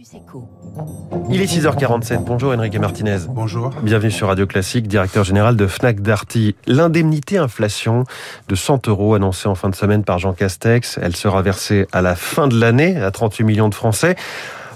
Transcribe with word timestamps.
Echo. 0.00 0.48
Il 1.30 1.40
est 1.40 1.46
6h47. 1.46 2.24
Bonjour 2.24 2.52
Enrique 2.52 2.78
Martinez. 2.78 3.18
Bonjour. 3.28 3.70
Bienvenue 3.82 4.10
sur 4.10 4.28
Radio 4.28 4.46
Classique, 4.46 4.88
directeur 4.88 5.24
général 5.24 5.56
de 5.56 5.66
Fnac 5.66 6.00
Darty. 6.00 6.54
L'indemnité 6.66 7.38
inflation 7.38 8.04
de 8.48 8.54
100 8.54 8.88
euros 8.88 9.14
annoncée 9.14 9.48
en 9.48 9.54
fin 9.54 9.70
de 9.70 9.74
semaine 9.74 10.04
par 10.04 10.18
Jean 10.18 10.34
Castex, 10.34 10.98
elle 11.00 11.16
sera 11.16 11.40
versée 11.40 11.86
à 11.92 12.02
la 12.02 12.14
fin 12.14 12.46
de 12.46 12.58
l'année 12.58 13.00
à 13.00 13.10
38 13.10 13.44
millions 13.44 13.68
de 13.68 13.74
Français. 13.74 14.16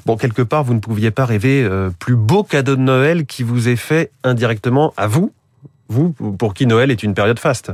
Bon, 0.06 0.16
quelque 0.16 0.42
part, 0.42 0.64
vous 0.64 0.74
ne 0.74 0.80
pouviez 0.80 1.10
pas 1.10 1.26
rêver 1.26 1.62
euh, 1.64 1.90
plus 1.98 2.16
beau 2.16 2.42
cadeau 2.42 2.76
de 2.76 2.80
Noël 2.80 3.26
qui 3.26 3.42
vous 3.42 3.68
est 3.68 3.76
fait 3.76 4.10
indirectement 4.24 4.94
à 4.96 5.06
vous, 5.06 5.32
vous 5.88 6.12
pour 6.12 6.54
qui 6.54 6.66
Noël 6.66 6.90
est 6.90 7.02
une 7.02 7.14
période 7.14 7.38
faste. 7.38 7.72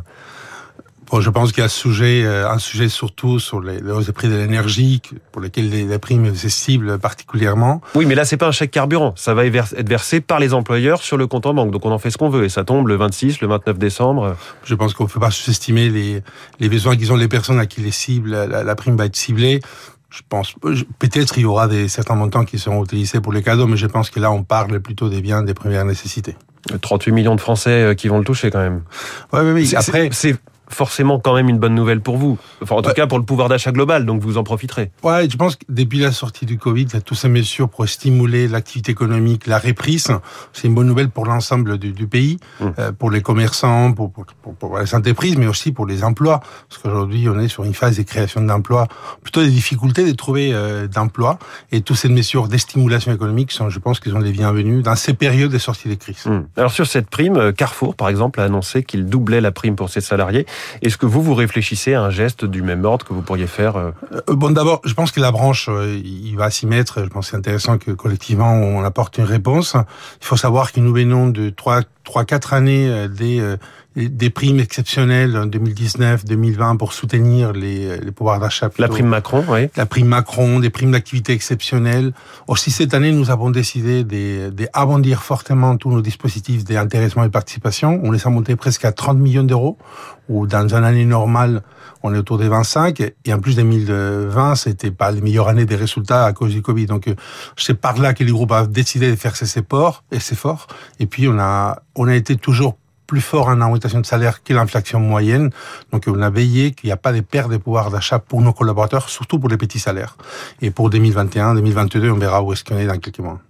Bon, 1.10 1.20
je 1.20 1.30
pense 1.30 1.52
qu'il 1.52 1.58
y 1.58 1.62
a 1.62 1.66
un 1.66 1.68
sujet, 1.68 2.24
euh, 2.24 2.50
un 2.50 2.58
sujet 2.58 2.88
surtout 2.88 3.38
sur 3.38 3.60
les, 3.60 3.80
les 3.80 3.90
hausses 3.92 4.06
des 4.06 4.12
prix 4.12 4.28
de 4.28 4.34
l'énergie, 4.34 5.00
pour 5.30 5.40
lesquels 5.40 5.70
les, 5.70 5.84
les 5.84 5.98
primes 5.98 6.34
se 6.34 6.48
ciblent 6.48 6.98
particulièrement. 6.98 7.80
Oui, 7.94 8.06
mais 8.06 8.14
là, 8.14 8.24
c'est 8.24 8.36
pas 8.36 8.48
un 8.48 8.52
chèque 8.52 8.72
carburant. 8.72 9.14
Ça 9.16 9.32
va 9.32 9.46
être 9.46 9.86
versé 9.86 10.20
par 10.20 10.40
les 10.40 10.52
employeurs 10.52 11.02
sur 11.02 11.16
le 11.16 11.26
compte 11.26 11.46
en 11.46 11.54
banque. 11.54 11.70
Donc, 11.70 11.84
on 11.86 11.92
en 11.92 11.98
fait 11.98 12.10
ce 12.10 12.18
qu'on 12.18 12.28
veut. 12.28 12.44
Et 12.44 12.48
ça 12.48 12.64
tombe 12.64 12.88
le 12.88 12.96
26, 12.96 13.40
le 13.40 13.46
29 13.48 13.78
décembre. 13.78 14.36
Je 14.64 14.74
pense 14.74 14.94
qu'on 14.94 15.04
ne 15.04 15.08
peut 15.08 15.20
pas 15.20 15.30
sous-estimer 15.30 15.90
les, 15.90 16.22
les 16.58 16.68
besoins 16.68 16.96
qu'ils 16.96 17.12
ont 17.12 17.16
les 17.16 17.28
personnes 17.28 17.60
à 17.60 17.66
qui 17.66 17.80
les 17.80 17.92
cibles, 17.92 18.30
la, 18.30 18.64
la 18.64 18.74
prime 18.74 18.96
va 18.96 19.06
être 19.06 19.16
ciblée. 19.16 19.60
Je 20.10 20.22
pense, 20.28 20.54
peut-être 20.98 21.36
il 21.36 21.42
y 21.42 21.44
aura 21.44 21.68
des, 21.68 21.88
certains 21.88 22.14
montants 22.14 22.44
qui 22.44 22.58
seront 22.58 22.84
utilisés 22.84 23.20
pour 23.20 23.32
les 23.32 23.42
cadeaux, 23.42 23.66
mais 23.66 23.76
je 23.76 23.86
pense 23.86 24.08
que 24.08 24.18
là, 24.18 24.30
on 24.30 24.44
parle 24.44 24.80
plutôt 24.80 25.08
des 25.08 25.20
biens 25.20 25.42
des 25.42 25.52
premières 25.52 25.84
nécessités. 25.84 26.36
38 26.80 27.12
millions 27.12 27.34
de 27.34 27.40
Français 27.40 27.82
euh, 27.82 27.94
qui 27.94 28.08
vont 28.08 28.18
le 28.18 28.24
toucher 28.24 28.50
quand 28.50 28.60
même. 28.60 28.82
Ouais, 29.32 29.42
mais 29.42 29.52
oui. 29.52 29.72
Après, 29.76 30.08
c'est 30.12 30.36
forcément 30.68 31.18
quand 31.18 31.34
même 31.34 31.48
une 31.48 31.58
bonne 31.58 31.74
nouvelle 31.74 32.00
pour 32.00 32.16
vous. 32.16 32.38
Enfin, 32.62 32.76
en 32.76 32.82
tout 32.82 32.88
ouais. 32.88 32.94
cas 32.94 33.06
pour 33.06 33.18
le 33.18 33.24
pouvoir 33.24 33.48
d'achat 33.48 33.72
global, 33.72 34.06
donc 34.06 34.22
vous 34.22 34.38
en 34.38 34.44
profiterez. 34.44 34.90
Ouais, 35.02 35.28
je 35.28 35.36
pense 35.36 35.56
que 35.56 35.64
depuis 35.68 35.98
la 35.98 36.12
sortie 36.12 36.46
du 36.46 36.58
Covid, 36.58 36.86
toutes 37.04 37.18
ces 37.18 37.28
mesures 37.28 37.68
pour 37.68 37.88
stimuler 37.88 38.48
l'activité 38.48 38.92
économique, 38.92 39.46
la 39.46 39.58
reprise, 39.58 40.08
c'est 40.52 40.68
une 40.68 40.74
bonne 40.74 40.86
nouvelle 40.86 41.10
pour 41.10 41.26
l'ensemble 41.26 41.78
du, 41.78 41.92
du, 41.92 42.06
pays, 42.06 42.38
mmh. 42.60 42.64
euh, 42.78 42.92
pour 42.92 43.10
les 43.10 43.22
commerçants, 43.22 43.92
pour, 43.92 44.12
pour, 44.12 44.26
pour, 44.42 44.54
pour, 44.54 44.78
les 44.78 44.94
entreprises, 44.94 45.36
mais 45.36 45.46
aussi 45.46 45.72
pour 45.72 45.86
les 45.86 46.04
emplois. 46.04 46.40
Parce 46.68 46.82
qu'aujourd'hui, 46.82 47.28
on 47.28 47.38
est 47.38 47.48
sur 47.48 47.64
une 47.64 47.74
phase 47.74 47.96
de 47.96 48.02
création 48.02 48.40
d'emplois, 48.40 48.88
plutôt 49.22 49.42
des 49.42 49.50
difficultés 49.50 50.04
de 50.04 50.12
trouver 50.12 50.52
euh, 50.52 50.88
d'emplois. 50.88 51.38
Et 51.72 51.80
toutes 51.80 51.96
ces 51.96 52.08
mesures 52.08 52.48
de 52.48 52.56
stimulation 52.56 53.12
économique 53.12 53.52
sont, 53.52 53.70
je 53.70 53.78
pense, 53.78 54.00
qu'ils 54.00 54.12
sont 54.12 54.18
les 54.18 54.32
bienvenus 54.32 54.82
dans 54.82 54.96
ces 54.96 55.14
périodes 55.14 55.52
de 55.52 55.58
sortie 55.58 55.88
de 55.88 55.94
crise. 55.94 56.26
Mmh. 56.26 56.46
Alors 56.56 56.72
sur 56.72 56.86
cette 56.86 57.08
prime, 57.08 57.52
Carrefour, 57.52 57.94
par 57.94 58.08
exemple, 58.08 58.40
a 58.40 58.44
annoncé 58.44 58.82
qu'il 58.82 59.06
doublait 59.06 59.40
la 59.40 59.52
prime 59.52 59.76
pour 59.76 59.90
ses 59.90 60.00
salariés. 60.00 60.46
Est-ce 60.82 60.96
que 60.96 61.06
vous, 61.06 61.22
vous 61.22 61.34
réfléchissez 61.34 61.94
à 61.94 62.02
un 62.02 62.10
geste 62.10 62.44
du 62.44 62.62
même 62.62 62.84
ordre 62.84 63.04
que 63.06 63.12
vous 63.12 63.22
pourriez 63.22 63.46
faire 63.46 63.76
euh... 63.76 63.90
Bon, 64.28 64.50
d'abord, 64.50 64.80
je 64.84 64.94
pense 64.94 65.10
que 65.10 65.20
la 65.20 65.30
branche, 65.30 65.68
euh, 65.68 66.00
il 66.04 66.36
va 66.36 66.50
s'y 66.50 66.66
mettre. 66.66 67.02
Je 67.02 67.08
pense 67.08 67.26
que 67.26 67.30
c'est 67.32 67.36
intéressant 67.36 67.78
que 67.78 67.90
collectivement, 67.90 68.52
on 68.52 68.82
apporte 68.82 69.18
une 69.18 69.24
réponse. 69.24 69.74
Il 70.20 70.26
faut 70.26 70.36
savoir 70.36 70.72
que 70.72 70.80
nous 70.80 70.92
venons 70.92 71.28
de 71.28 71.50
trois, 71.50 71.80
trois, 72.04 72.24
quatre 72.24 72.52
années 72.52 72.88
euh, 72.88 73.08
des, 73.08 73.56
des 73.96 74.28
primes 74.28 74.60
exceptionnelles 74.60 75.36
en 75.36 75.46
2019, 75.46 76.26
2020 76.26 76.76
pour 76.76 76.92
soutenir 76.92 77.52
les, 77.52 77.98
les 77.98 78.12
pouvoirs 78.12 78.38
d'achat. 78.38 78.68
La 78.78 78.88
prime 78.88 79.06
Macron, 79.06 79.42
oui. 79.48 79.68
La 79.74 79.86
prime 79.86 80.08
Macron, 80.08 80.60
des 80.60 80.68
primes 80.68 80.90
d'activité 80.90 81.32
exceptionnelles. 81.32 82.12
Aussi, 82.46 82.70
cette 82.70 82.92
année, 82.92 83.10
nous 83.10 83.30
avons 83.30 83.50
décidé 83.50 84.04
d'abondir 84.04 85.22
fortement 85.22 85.76
tous 85.78 85.90
nos 85.90 86.02
dispositifs 86.02 86.64
d'intéressement 86.64 87.24
et 87.24 87.28
de 87.28 87.32
participation. 87.32 88.00
On 88.04 88.10
les 88.10 88.26
a 88.26 88.30
montés 88.30 88.54
presque 88.54 88.84
à 88.84 88.92
30 88.92 89.16
millions 89.16 89.44
d'euros, 89.44 89.78
ou 90.28 90.46
dans 90.46 90.68
une 90.68 90.84
année 90.84 91.06
normale, 91.06 91.62
on 92.02 92.12
est 92.14 92.18
autour 92.18 92.36
des 92.36 92.48
25. 92.48 93.00
Et 93.24 93.32
en 93.32 93.38
plus, 93.38 93.56
2020, 93.56 94.56
c'était 94.56 94.90
pas 94.90 95.10
les 95.10 95.22
meilleures 95.22 95.48
années 95.48 95.64
des 95.64 95.76
résultats 95.76 96.26
à 96.26 96.32
cause 96.34 96.52
du 96.52 96.60
Covid. 96.60 96.86
Donc, 96.86 97.08
c'est 97.56 97.80
par 97.80 97.98
là 97.98 98.12
que 98.12 98.22
les 98.22 98.32
groupes 98.32 98.52
ont 98.52 98.66
décidé 98.66 99.10
de 99.10 99.16
faire 99.16 99.36
ces 99.36 99.58
efforts, 99.58 100.04
et 100.12 100.20
c'est 100.20 100.36
fort. 100.36 100.66
Et 101.00 101.06
puis, 101.06 101.28
on 101.28 101.38
a, 101.38 101.82
on 101.94 102.08
a 102.08 102.14
été 102.14 102.36
toujours 102.36 102.76
plus 103.06 103.20
fort 103.20 103.48
en 103.48 103.60
augmentation 103.60 104.00
de 104.00 104.06
salaire 104.06 104.42
que 104.42 104.52
l'inflation 104.52 105.00
moyenne. 105.00 105.50
Donc, 105.92 106.04
on 106.06 106.20
a 106.20 106.30
veillé 106.30 106.72
qu'il 106.72 106.88
n'y 106.88 106.92
a 106.92 106.96
pas 106.96 107.12
de 107.12 107.20
perte 107.20 107.50
de 107.50 107.56
pouvoir 107.56 107.90
d'achat 107.90 108.18
pour 108.18 108.40
nos 108.40 108.52
collaborateurs, 108.52 109.08
surtout 109.08 109.38
pour 109.38 109.48
les 109.48 109.56
petits 109.56 109.78
salaires. 109.78 110.16
Et 110.60 110.70
pour 110.70 110.90
2021, 110.90 111.54
2022, 111.54 112.10
on 112.10 112.18
verra 112.18 112.42
où 112.42 112.52
est-ce 112.52 112.64
qu'on 112.64 112.78
est 112.78 112.86
dans 112.86 112.98
quelques 112.98 113.20
mois. 113.20 113.40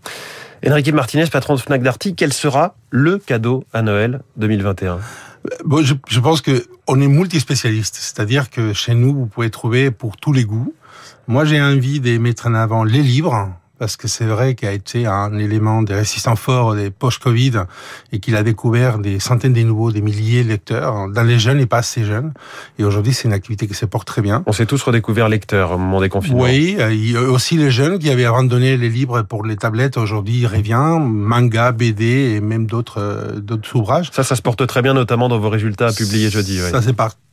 Enrique 0.67 0.93
Martinez, 0.93 1.27
patron 1.27 1.55
de 1.55 1.61
Fnac 1.61 1.83
Darty, 1.83 2.15
quel 2.15 2.33
sera 2.33 2.75
le 2.91 3.19
cadeau 3.19 3.65
à 3.73 3.83
Noël 3.83 4.23
2021 4.37 4.99
bon, 5.65 5.85
je, 5.85 5.95
je 6.09 6.21
pense 6.21 6.41
que 6.41 6.67
on 6.87 7.01
est 7.01 7.09
multispécialiste, 7.09 7.97
c'est-à-dire 7.97 8.51
que 8.51 8.73
chez 8.73 8.95
nous, 8.95 9.15
vous 9.15 9.27
pouvez 9.27 9.51
trouver 9.51 9.91
pour 9.91 10.17
tous 10.17 10.33
les 10.33 10.45
goûts. 10.45 10.73
Moi, 11.27 11.45
j'ai 11.45 11.61
envie 11.61 12.01
de 12.01 12.17
mettre 12.19 12.47
en 12.47 12.55
avant 12.55 12.85
les 12.85 13.03
livres, 13.03 13.53
parce 13.79 13.97
que 13.97 14.09
c'est 14.09 14.25
vrai 14.25 14.55
qu'il 14.55 14.69
a 14.69 14.73
été 14.73 15.07
un 15.07 15.39
élément 15.39 15.83
des 15.83 15.95
résistants 15.95 16.37
forts 16.37 16.75
des 16.75 16.91
post-Covid 16.91 17.65
et 18.13 18.21
qu'il 18.21 18.37
a 18.37 18.43
découvert 18.43 18.99
des 18.99 19.21
centaines 19.21 19.53
de 19.53 19.63
nouveaux, 19.63 19.93
des 19.93 20.01
milliers 20.01 20.45
de 20.45 20.49
lecteurs 20.49 21.09
dans 21.09 21.23
les 21.23 21.39
jeunes 21.39 21.61
et 21.61 21.67
pas 21.67 21.79
assez 21.79 22.05
jeunes. 22.05 22.33
Et 22.79 22.85
aujourd'hui, 22.85 23.13
c'est 23.13 23.29
une 23.29 23.35
activité 23.35 23.67
qui 23.67 23.75
se 23.75 23.85
porte 23.85 24.07
très 24.07 24.23
bien. 24.23 24.43
On 24.47 24.53
s'est 24.53 24.67
tous 24.67 24.83
redécouvert 24.83 25.29
lecteurs 25.29 25.73
au 25.73 25.79
moment 25.79 26.01
des 26.01 26.09
confinements. 26.09 26.45
Oui, 26.45 26.77
il 26.79 27.13
y 27.13 27.17
a 27.17 27.23
aussi 27.23 27.57
les 27.57 27.71
jeunes 27.71 27.99
qui 27.99 28.11
avaient 28.11 28.25
abandonné 28.25 28.77
les 28.77 28.89
livres 28.89 29.23
pour 29.23 29.45
les 29.45 29.57
tablettes. 29.57 29.97
Aujourd'hui, 29.97 30.41
ils 30.41 30.47
reviennent, 30.47 31.05
manga, 31.05 31.73
BD 31.73 32.35
et 32.37 32.41
même 32.41 32.67
d'autres 32.67 33.37
d'autres 33.37 33.77
ouvrages. 33.77 34.11
Ça, 34.13 34.23
ça 34.23 34.37
se 34.37 34.43
porte 34.43 34.67
très 34.67 34.83
bien, 34.83 34.95
notamment 34.95 35.29
dans 35.29 35.39
vos 35.39 35.51
résultats 35.51 35.93
publiés 35.93 36.31
jeudi. 36.31 36.59
Ça, 36.59 36.81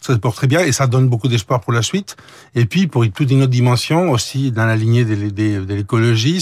ça 0.03 0.13
se 0.13 0.19
porte 0.19 0.35
très 0.35 0.47
bien 0.47 0.59
et 0.59 0.71
ça 0.71 0.87
donne 0.87 1.07
beaucoup 1.07 1.29
d'espoir 1.29 1.61
pour 1.61 1.71
la 1.71 1.81
suite. 1.81 2.17
Et 2.55 2.65
puis, 2.65 2.87
pour 2.87 3.05
toute 3.09 3.31
une 3.31 3.43
autre 3.43 3.51
dimension, 3.51 4.11
aussi 4.11 4.51
dans 4.51 4.65
la 4.65 4.75
lignée 4.75 5.05
de, 5.05 5.29
de, 5.29 5.81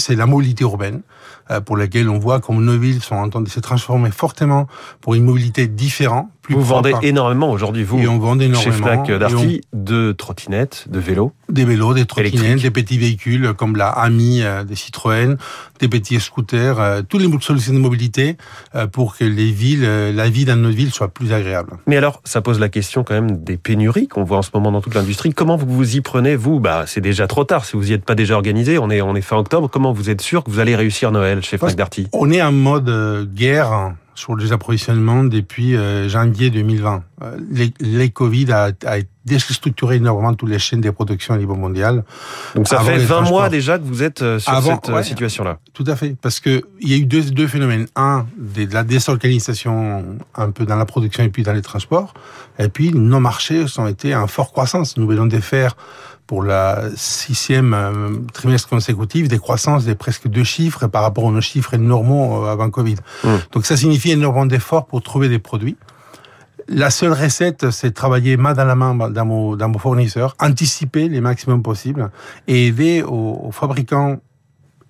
c'est 0.00 0.14
la 0.14 0.26
mobilité 0.26 0.64
urbaine, 0.64 1.02
euh, 1.50 1.60
pour 1.60 1.76
laquelle 1.76 2.08
on 2.08 2.18
voit 2.18 2.40
comme 2.40 2.64
nos 2.64 2.78
villes 2.78 3.02
sont 3.02 3.16
en 3.16 3.28
train 3.28 3.40
de 3.40 3.48
se 3.48 3.60
transformer 3.60 4.10
fortement 4.10 4.66
pour 5.00 5.14
une 5.14 5.24
mobilité 5.24 5.66
différente. 5.66 6.28
Plus 6.42 6.54
vous 6.54 6.62
vendez 6.62 6.92
énormément 7.02 7.50
aujourd'hui, 7.50 7.84
vous, 7.84 8.00
et 8.00 8.08
on 8.08 8.18
vend 8.18 8.38
énormément, 8.38 8.60
chez 8.60 8.72
Fnac 8.72 9.10
Darty, 9.10 9.60
on... 9.72 9.78
de 9.78 10.10
trottinettes, 10.10 10.86
de 10.90 10.98
vélos 10.98 11.32
Des 11.48 11.64
vélos, 11.64 11.94
des 11.94 12.04
trottinettes, 12.04 12.62
des 12.62 12.70
petits 12.72 12.98
véhicules 12.98 13.52
comme 13.56 13.76
la 13.76 13.88
Ami 13.88 14.42
euh, 14.42 14.64
des 14.64 14.74
Citroën, 14.74 15.36
des 15.78 15.88
petits 15.88 16.18
scooters, 16.18 16.80
euh, 16.80 17.02
tous 17.08 17.18
les 17.18 17.30
solutions 17.40 17.72
de 17.72 17.78
mobilité 17.78 18.36
euh, 18.74 18.88
pour 18.88 19.16
que 19.16 19.24
les 19.24 19.52
villes, 19.52 19.84
euh, 19.84 20.12
la 20.12 20.28
vie 20.28 20.44
dans 20.44 20.56
nos 20.56 20.70
villes 20.70 20.92
soit 20.92 21.08
plus 21.08 21.32
agréable. 21.32 21.78
Mais 21.86 21.96
alors, 21.96 22.20
ça 22.24 22.40
pose 22.40 22.58
la 22.58 22.68
question 22.68 23.04
quand 23.04 23.14
même 23.14 23.44
des 23.44 23.56
pénuries 23.56 24.08
qu'on 24.08 24.24
voit 24.24 24.38
en 24.38 24.42
ce 24.42 24.50
moment 24.52 24.72
dans 24.72 24.80
toute 24.80 24.94
l'industrie. 24.94 25.32
Comment 25.32 25.56
vous 25.56 25.66
vous 25.66 25.96
y 25.96 26.00
prenez, 26.00 26.34
vous? 26.34 26.58
Bah, 26.58 26.84
c'est 26.86 27.00
déjà 27.00 27.28
trop 27.28 27.44
tard. 27.44 27.64
Si 27.64 27.76
vous 27.76 27.90
y 27.90 27.94
êtes 27.94 28.04
pas 28.04 28.16
déjà 28.16 28.34
organisé, 28.34 28.78
on 28.78 28.90
est, 28.90 29.00
on 29.00 29.14
est 29.14 29.22
fin 29.22 29.36
octobre. 29.36 29.68
Comment 29.70 29.92
vous 29.92 30.10
êtes 30.10 30.20
sûr 30.20 30.42
que 30.42 30.50
vous 30.50 30.58
allez 30.58 30.74
réussir 30.74 31.12
Noël 31.12 31.42
chez 31.42 31.56
Fnac 31.56 31.76
Darty? 31.76 32.08
On 32.12 32.30
est 32.32 32.42
en 32.42 32.52
mode 32.52 33.32
guerre 33.32 33.92
sur 34.14 34.36
les 34.36 34.52
approvisionnements 34.52 35.24
depuis 35.24 35.76
euh, 35.76 36.08
janvier 36.08 36.50
2020. 36.50 37.02
Euh, 37.22 37.36
les, 37.50 37.72
les, 37.80 38.10
Covid 38.10 38.52
a, 38.52 38.70
a 38.86 38.98
déstructuré 39.24 39.96
énormément 39.96 40.34
toutes 40.34 40.50
les 40.50 40.58
chaînes 40.58 40.80
de 40.80 40.90
production 40.90 41.34
au 41.34 41.38
niveau 41.38 41.54
mondial. 41.54 42.04
Donc 42.54 42.68
ça 42.68 42.80
fait 42.80 42.98
20 42.98 43.22
mois 43.22 43.48
déjà 43.48 43.78
que 43.78 43.84
vous 43.84 44.02
êtes 44.02 44.22
euh, 44.22 44.38
sur 44.38 44.52
Avant, 44.52 44.80
cette 44.82 44.94
ouais, 44.94 45.02
situation-là. 45.02 45.58
Tout 45.72 45.84
à 45.86 45.96
fait, 45.96 46.16
parce 46.20 46.40
que 46.40 46.62
il 46.80 46.90
y 46.90 46.94
a 46.94 46.96
eu 46.96 47.06
deux, 47.06 47.22
deux 47.30 47.46
phénomènes. 47.46 47.86
Un, 47.96 48.26
de 48.36 48.72
la 48.72 48.84
désorganisation 48.84 50.04
un 50.34 50.50
peu 50.50 50.66
dans 50.66 50.76
la 50.76 50.84
production 50.84 51.24
et 51.24 51.28
puis 51.28 51.42
dans 51.42 51.52
les 51.52 51.62
transports. 51.62 52.14
Et 52.58 52.68
puis 52.68 52.92
nos 52.92 53.20
marchés 53.20 53.64
ont 53.78 53.86
été 53.86 54.14
en 54.14 54.26
forte 54.26 54.52
croissance. 54.52 54.96
Nous 54.96 55.06
venons 55.06 55.26
de 55.26 55.38
faire 55.38 55.76
pour 56.32 56.42
la 56.42 56.84
sixième 56.96 57.74
euh, 57.74 58.08
trimestre 58.32 58.66
consécutif 58.66 59.28
des 59.28 59.38
croissances 59.38 59.84
de 59.84 59.92
presque 59.92 60.28
deux 60.28 60.44
chiffres 60.44 60.86
par 60.86 61.02
rapport 61.02 61.24
aux 61.24 61.40
chiffres 61.42 61.76
normaux 61.76 62.46
avant 62.46 62.70
Covid. 62.70 62.94
Mmh. 63.22 63.28
Donc 63.52 63.66
ça 63.66 63.76
signifie 63.76 64.12
énormément 64.12 64.46
d'efforts 64.46 64.86
pour 64.86 65.02
trouver 65.02 65.28
des 65.28 65.38
produits. 65.38 65.76
La 66.68 66.88
seule 66.88 67.12
recette, 67.12 67.70
c'est 67.70 67.92
travailler 67.92 68.38
main 68.38 68.54
dans 68.54 68.64
la 68.64 68.74
main 68.74 69.10
dans 69.10 69.26
mon, 69.26 69.56
dans 69.56 69.68
mon 69.68 69.78
fournisseur, 69.78 70.34
anticiper 70.40 71.10
les 71.10 71.20
maximums 71.20 71.62
possibles 71.62 72.10
et 72.48 72.68
aider 72.68 73.02
aux, 73.02 73.42
aux 73.44 73.52
fabricants, 73.52 74.16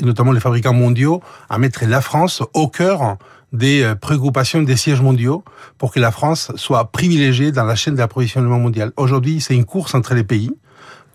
et 0.01 0.05
notamment 0.05 0.31
les 0.31 0.39
fabricants 0.39 0.75
mondiaux, 0.75 1.25
à 1.51 1.59
mettre 1.59 1.85
la 1.87 2.01
France 2.01 2.45
au 2.55 2.69
cœur 2.69 3.17
des 3.53 3.95
préoccupations 4.01 4.63
des 4.63 4.77
sièges 4.77 5.03
mondiaux 5.03 5.43
pour 5.77 5.93
que 5.93 5.99
la 5.99 6.13
France 6.13 6.53
soit 6.55 6.93
privilégiée 6.93 7.51
dans 7.51 7.65
la 7.65 7.75
chaîne 7.75 7.97
d'approvisionnement 7.97 8.61
mondial. 8.61 8.93
Aujourd'hui, 8.97 9.41
c'est 9.41 9.57
une 9.57 9.65
course 9.65 9.97
entre 9.97 10.15
les 10.15 10.23
pays. 10.23 10.53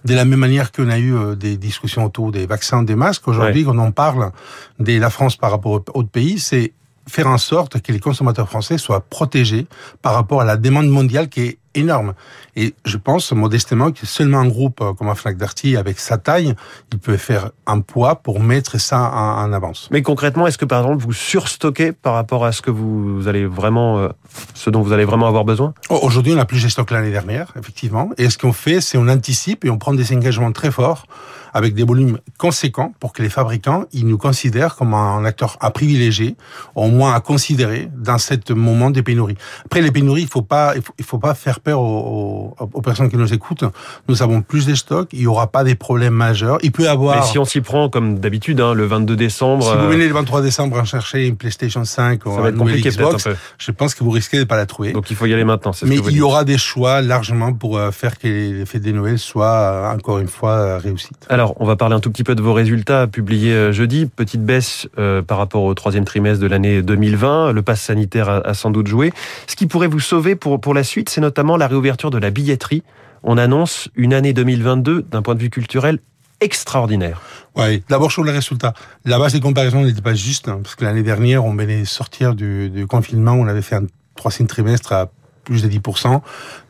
De 0.05 0.13
la 0.13 0.25
même 0.25 0.39
manière 0.39 0.71
qu'on 0.71 0.89
a 0.89 0.99
eu 0.99 1.35
des 1.35 1.57
discussions 1.57 2.05
autour 2.05 2.31
des 2.31 2.45
vaccins, 2.45 2.83
des 2.83 2.95
masques, 2.95 3.27
aujourd'hui, 3.27 3.65
ouais. 3.65 3.73
quand 3.73 3.79
on 3.79 3.91
parle 3.91 4.31
de 4.79 4.97
la 4.99 5.09
France 5.09 5.35
par 5.35 5.51
rapport 5.51 5.71
aux 5.71 5.83
autres 5.93 6.09
pays, 6.09 6.39
c'est 6.39 6.73
faire 7.07 7.27
en 7.27 7.37
sorte 7.37 7.81
que 7.81 7.91
les 7.91 7.99
consommateurs 7.99 8.49
français 8.49 8.77
soient 8.77 9.01
protégés 9.01 9.65
par 10.01 10.13
rapport 10.13 10.41
à 10.41 10.45
la 10.45 10.57
demande 10.57 10.89
mondiale 10.89 11.29
qui 11.29 11.41
est 11.41 11.57
énorme. 11.77 12.13
Et 12.55 12.73
je 12.85 12.97
pense 12.97 13.31
modestement 13.31 13.91
que 13.91 14.05
seulement 14.05 14.39
un 14.39 14.47
groupe 14.47 14.83
comme 14.97 15.09
un 15.09 15.15
Fnac 15.15 15.37
Darty, 15.37 15.77
avec 15.77 15.99
sa 15.99 16.17
taille, 16.17 16.55
il 16.91 16.99
peut 16.99 17.17
faire 17.17 17.51
un 17.65 17.81
poids 17.81 18.15
pour 18.15 18.39
mettre 18.39 18.79
ça 18.79 19.11
en, 19.11 19.53
avance. 19.53 19.87
Mais 19.91 20.01
concrètement, 20.01 20.47
est-ce 20.47 20.57
que 20.57 20.65
par 20.65 20.81
exemple 20.81 21.03
vous 21.03 21.13
surstockez 21.13 21.91
par 21.91 22.13
rapport 22.13 22.45
à 22.45 22.51
ce 22.51 22.61
que 22.61 22.71
vous 22.71 23.27
allez 23.27 23.45
vraiment, 23.45 23.99
euh, 23.99 24.09
ce 24.53 24.69
dont 24.69 24.81
vous 24.81 24.91
allez 24.91 25.05
vraiment 25.05 25.27
avoir 25.27 25.45
besoin? 25.45 25.73
Oh, 25.89 25.99
Aujourd'hui, 26.01 26.33
on 26.33 26.39
a 26.39 26.45
plus 26.45 26.63
de 26.63 26.67
stock 26.67 26.91
l'année 26.91 27.11
dernière, 27.11 27.53
effectivement. 27.57 28.09
Et 28.17 28.29
ce 28.29 28.37
qu'on 28.37 28.53
fait, 28.53 28.81
c'est 28.81 28.97
on 28.97 29.07
anticipe 29.07 29.63
et 29.65 29.69
on 29.69 29.77
prend 29.77 29.93
des 29.93 30.13
engagements 30.13 30.51
très 30.51 30.71
forts 30.71 31.05
avec 31.53 31.73
des 31.73 31.83
volumes 31.83 32.19
conséquents 32.37 32.93
pour 32.99 33.13
que 33.13 33.23
les 33.23 33.29
fabricants 33.29 33.85
ils 33.91 34.05
nous 34.05 34.17
considèrent 34.17 34.75
comme 34.75 34.93
un 34.93 35.25
acteur 35.25 35.57
à 35.59 35.71
privilégier, 35.71 36.35
au 36.75 36.87
moins 36.87 37.13
à 37.13 37.19
considérer 37.19 37.89
dans 37.95 38.17
ce 38.17 38.53
moment 38.53 38.89
des 38.89 39.01
pénuries. 39.01 39.37
Après 39.65 39.81
les 39.81 39.91
pénuries, 39.91 40.23
il 40.23 40.27
faut 40.27 40.41
pas 40.41 40.75
il 40.75 41.05
faut, 41.05 41.17
pas 41.17 41.33
faire 41.33 41.59
aux, 41.73 42.55
aux, 42.59 42.81
personnes 42.81 43.09
qui 43.09 43.17
nous 43.17 43.33
écoutent. 43.33 43.63
Nous 44.07 44.23
avons 44.23 44.41
plus 44.41 44.65
de 44.65 44.75
stocks, 44.75 45.09
il 45.13 45.21
y 45.21 45.27
aura 45.27 45.47
pas 45.47 45.63
des 45.63 45.75
problèmes 45.75 46.13
majeurs. 46.13 46.57
Il 46.63 46.71
peut 46.71 46.89
avoir. 46.89 47.17
Mais 47.17 47.25
si 47.25 47.39
on 47.39 47.45
s'y 47.45 47.61
prend 47.61 47.89
comme 47.89 48.19
d'habitude, 48.19 48.59
hein, 48.61 48.73
le 48.73 48.85
22 48.85 49.15
décembre. 49.15 49.63
Si 49.63 49.77
vous 49.77 49.85
euh, 49.85 49.89
venez 49.89 50.07
le 50.07 50.13
23 50.13 50.41
décembre 50.41 50.79
en 50.79 50.85
chercher 50.85 51.27
une 51.27 51.35
PlayStation 51.35 51.83
5 51.83 52.25
ou 52.25 52.31
un 52.31 52.51
compliqué 52.51 52.89
Xbox, 52.89 53.27
je 53.57 53.71
pense 53.71 53.95
que 53.95 54.03
vous 54.03 54.11
risquez 54.11 54.39
de 54.39 54.43
pas 54.43 54.57
la 54.57 54.65
trouver. 54.65 54.93
Donc 54.93 55.09
il 55.09 55.15
faut 55.15 55.25
y 55.25 55.33
aller 55.33 55.43
maintenant. 55.43 55.71
Mais 55.83 55.97
il 55.97 56.15
y 56.15 56.21
aura 56.21 56.43
des 56.43 56.57
choix 56.57 57.01
largement 57.01 57.53
pour 57.53 57.77
euh, 57.77 57.91
faire 57.91 58.17
que 58.17 58.27
les 58.27 58.65
fêtes 58.65 58.81
des 58.81 58.93
Noël 58.93 59.19
soient 59.19 59.45
euh, 59.47 59.93
encore 59.93 60.19
une 60.19 60.27
fois 60.27 60.77
réussites. 60.77 61.25
Alors 61.29 61.55
on 61.59 61.65
va 61.65 61.75
parler 61.75 61.95
un 61.95 61.99
tout 61.99 62.11
petit 62.11 62.23
peu 62.23 62.35
de 62.35 62.41
vos 62.41 62.53
résultats 62.53 63.07
publiés 63.07 63.71
jeudi. 63.73 64.05
Petite 64.05 64.43
baisse 64.43 64.87
par 65.27 65.37
rapport 65.37 65.63
au 65.63 65.73
troisième 65.73 66.05
trimestre 66.05 66.41
de 66.41 66.47
l'année 66.47 66.81
2020. 66.81 67.51
Le 67.51 67.61
pass 67.61 67.81
sanitaire 67.81 68.29
a, 68.29 68.37
a, 68.37 68.53
sans 68.53 68.71
doute 68.71 68.87
joué. 68.87 69.13
Ce 69.47 69.55
qui 69.55 69.67
pourrait 69.67 69.87
vous 69.87 69.99
sauver 69.99 70.35
pour 70.35 70.59
pour 70.59 70.73
la 70.73 70.83
suite, 70.83 71.09
c'est 71.09 71.21
notamment 71.21 71.46
la 71.55 71.67
réouverture 71.67 72.11
de 72.11 72.17
la 72.17 72.31
billetterie. 72.31 72.83
On 73.23 73.37
annonce 73.37 73.89
une 73.95 74.13
année 74.13 74.33
2022 74.33 75.03
d'un 75.03 75.21
point 75.21 75.35
de 75.35 75.41
vue 75.41 75.49
culturel 75.49 75.99
extraordinaire. 76.41 77.21
Oui, 77.55 77.83
d'abord 77.89 78.11
sur 78.11 78.23
les 78.23 78.31
résultats. 78.31 78.73
La 79.05 79.17
base 79.17 79.33
des 79.33 79.39
comparaisons 79.39 79.83
n'était 79.83 80.01
pas 80.01 80.13
juste, 80.13 80.47
hein, 80.47 80.59
parce 80.61 80.75
que 80.75 80.83
l'année 80.83 81.03
dernière, 81.03 81.45
on 81.45 81.55
venait 81.55 81.85
sortir 81.85 82.35
du, 82.35 82.69
du, 82.69 82.85
confinement, 82.85 83.33
on 83.33 83.47
avait 83.47 83.61
fait 83.61 83.75
un 83.75 83.85
troisième 84.15 84.47
trimestre 84.47 84.91
à 84.91 85.09
plus 85.47 85.63
de 85.63 85.69
10%. 85.69 86.21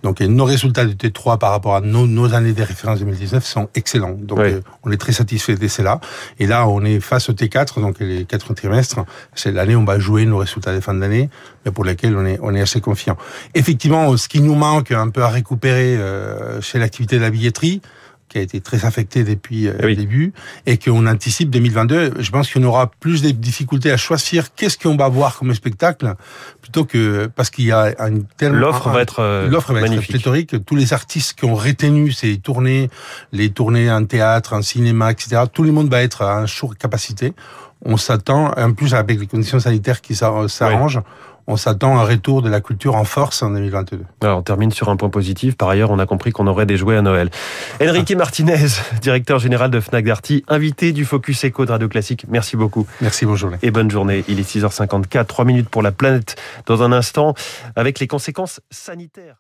Donc 0.04 0.22
nos 0.22 0.46
résultats 0.46 0.86
de 0.86 0.94
T3 0.94 1.40
par 1.40 1.52
rapport 1.52 1.76
à 1.76 1.82
nos, 1.82 2.34
années 2.34 2.54
de 2.54 2.62
référence 2.64 3.00
2019 3.00 3.44
sont 3.44 3.70
excellents. 3.74 4.16
Donc 4.18 4.40
euh, 4.40 4.62
on 4.84 4.92
est 4.92 4.98
très 4.98 5.12
satisfait 5.12 5.56
de 5.56 5.68
cela. 5.68 6.00
Et 6.40 6.46
là, 6.46 6.68
on 6.68 6.86
est 6.86 7.00
face 7.00 7.30
au 7.30 7.34
T4, 7.34 7.82
donc 7.82 8.00
les 8.00 8.26
quatre 8.26 8.54
trimestres. 8.54 9.00
C'est 9.34 9.52
l'année 9.52 9.76
où 9.76 9.80
on 9.80 9.86
va 9.86 10.00
jouer 10.00 10.26
nos 10.26 10.38
résultats 10.38 10.76
de 10.76 10.80
fin 10.80 10.94
d'année, 10.94 11.30
mais 11.66 11.72
pour 11.72 11.84
lesquels 11.84 12.16
on 12.16 12.26
est, 12.26 12.40
on 12.42 12.54
est 12.54 12.62
assez 12.62 12.82
confiant. 12.82 13.18
Effectivement, 13.56 14.16
ce 14.16 14.30
qui 14.30 14.42
nous 14.42 14.56
manque 14.56 14.92
un 14.92 15.10
peu 15.10 15.24
à 15.24 15.30
récupérer 15.30 15.98
euh, 15.98 16.62
chez 16.62 16.78
l'activité 16.78 17.18
de 17.18 17.22
la 17.22 17.32
billetterie, 17.32 17.82
qui 18.30 18.38
a 18.38 18.42
été 18.42 18.62
très 18.62 18.86
affecté 18.86 19.24
depuis 19.24 19.68
euh, 19.68 19.74
le 19.80 19.96
début 19.96 20.34
et 20.66 20.78
qu'on 20.78 21.08
anticipe 21.08 21.50
2022. 21.50 22.16
Je 22.20 22.32
pense 22.32 22.52
qu'on 22.52 22.64
aura 22.64 22.92
plus 23.00 23.22
de 23.22 23.32
difficultés 23.32 23.92
à 23.92 23.98
choisir 23.98 24.54
qu'est-ce 24.54 24.78
qu'on 24.78 24.96
va 24.96 25.08
voir 25.08 25.38
comme 25.38 25.54
spectacle 25.54 26.16
plutôt 26.62 26.86
que 26.86 27.28
parce 27.36 27.50
qu'il 27.50 27.66
y 27.66 27.72
a 27.72 27.94
une 28.08 28.26
telle 28.38 28.54
l'offre 28.54 28.90
va 28.90 29.02
être 29.02 29.20
euh, 29.20 29.48
l'offre 29.48 29.74
va 29.74 29.82
magnifique. 29.82 30.04
être 30.04 30.10
pléthorique. 30.10 30.66
Tous 30.66 30.76
les 30.76 30.94
artistes 30.94 31.40
qui 31.40 31.46
ont 31.46 31.56
retenu 31.56 32.12
ces 32.12 32.38
tournées, 32.38 32.90
les 33.32 33.50
tournées 33.50 33.92
en 33.92 34.06
théâtre, 34.06 34.54
en 34.54 34.62
cinéma, 34.62 35.12
etc. 35.12 35.44
Tout 35.52 35.64
le 35.64 35.72
monde 35.72 35.90
va 35.90 36.02
être 36.02 36.22
à 36.22 36.38
un 36.38 36.46
jour 36.46 36.76
capacité. 36.78 37.34
On 37.86 37.98
s'attend, 37.98 38.54
en 38.58 38.74
plus 38.74 38.94
avec 38.96 39.20
les 39.20 39.28
conditions 39.28 39.60
sanitaires 39.60 40.02
qui 40.02 40.16
s'arrangent 40.16 41.02
on 41.48 41.56
s'attend 41.56 41.98
à 41.98 42.02
un 42.02 42.06
retour 42.06 42.42
de 42.42 42.50
la 42.50 42.60
culture 42.60 42.96
en 42.96 43.06
force 43.06 43.42
en 43.42 43.52
2022. 43.52 44.02
Alors, 44.22 44.40
on 44.40 44.42
termine 44.42 44.72
sur 44.72 44.90
un 44.90 44.98
point 44.98 45.10
positif. 45.10 45.56
Par 45.56 45.70
ailleurs, 45.70 45.92
on 45.92 46.00
a 46.00 46.06
compris 46.06 46.32
qu'on 46.32 46.46
aurait 46.46 46.66
des 46.66 46.78
jouets 46.78 46.98
à 46.98 47.02
Noël. 47.02 47.30
Enrique 47.82 48.12
Martinez, 48.12 48.68
directeur 49.02 49.40
général 49.40 49.72
de 49.72 49.80
Fnac 49.80 50.06
Darty, 50.06 50.44
invité 50.50 50.92
du 50.92 51.06
Focus 51.06 51.46
Echo 51.46 51.66
de 51.66 51.72
Radio 51.72 51.88
Classique. 51.88 52.26
Merci 52.28 52.58
beaucoup. 52.58 52.86
Merci, 53.02 53.26
bonne 53.26 53.38
journée. 53.38 53.58
Et 53.62 53.72
bonne 53.72 53.90
journée. 53.90 54.26
Il 54.28 54.40
est 54.40 54.56
6h54, 54.56 55.26
3 55.26 55.46
minutes 55.46 55.70
pour 55.70 55.82
la 55.82 55.92
planète 55.92 56.36
dans 56.66 56.84
un 56.84 56.92
instant 56.92 57.34
avec 57.76 58.00
les 58.00 58.08
conséquences 58.08 58.60
sanitaires. 58.70 59.38